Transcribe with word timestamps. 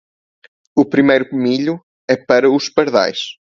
O 0.75 0.83
primeiro 0.85 1.27
milho 1.31 1.75
é 2.09 2.17
para 2.17 2.49
os 2.49 2.69
pardais. 2.71 3.19